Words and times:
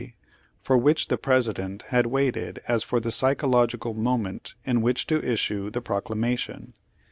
Page 0.01 0.07
Ninety 0.07 0.15
one 0.57 0.61
for 0.63 0.77
which 0.79 1.07
the 1.09 1.17
President 1.19 1.83
had 1.89 2.07
waited 2.07 2.59
as 2.67 2.81
for 2.83 2.99
the 2.99 3.11
psychological 3.11 3.93
moment 3.93 4.55
in 4.65 4.81
which 4.81 5.05
to 5.05 5.23
issue 5.23 5.69
the 5.69 5.79
Proc 5.81 6.05
lamation. 6.05 6.73